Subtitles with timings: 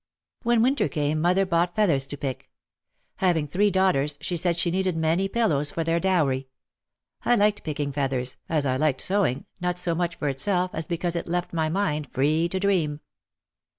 [0.41, 2.49] When winter came mother bought feathers to pick.
[3.17, 6.47] Having three daughters she said she needed many pil lows for their dowry.
[7.23, 11.15] I liked picking feathers, as I liked sewing, not so much for itself as because
[11.15, 12.99] it left my mind free to dream.